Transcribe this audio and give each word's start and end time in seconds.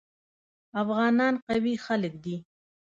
افغانان 0.81 1.33
قوي 1.47 1.75
خلک 1.85 2.13
دي. 2.23 2.35